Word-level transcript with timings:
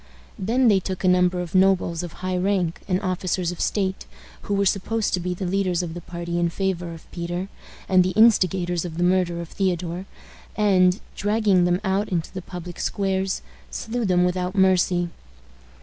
Then 0.39 0.67
they 0.67 0.79
took 0.79 1.03
a 1.03 1.07
number 1.07 1.41
of 1.41 1.53
nobles 1.53 2.01
of 2.01 2.11
high 2.25 2.35
rank, 2.37 2.81
and 2.87 2.99
officers 3.03 3.51
of 3.51 3.61
state, 3.61 4.07
who 4.41 4.55
were 4.55 4.65
supposed 4.65 5.13
to 5.13 5.19
be 5.19 5.35
the 5.35 5.45
leaders 5.45 5.83
of 5.83 5.93
the 5.93 6.01
party 6.01 6.39
in 6.39 6.49
favor 6.49 6.91
of 6.95 7.11
Peter, 7.11 7.49
and 7.87 8.03
the 8.03 8.09
instigators 8.17 8.83
of 8.83 8.97
the 8.97 9.03
murder 9.03 9.39
of 9.41 9.49
Theodore, 9.49 10.07
and, 10.55 10.99
dragging 11.15 11.65
them 11.65 11.79
out 11.83 12.09
into 12.09 12.33
the 12.33 12.41
public 12.41 12.79
squares, 12.79 13.43
slew 13.69 14.03
them 14.03 14.25
without 14.25 14.55
mercy. 14.55 15.09